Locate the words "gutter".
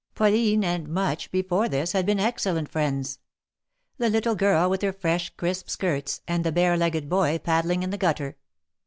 7.99-8.35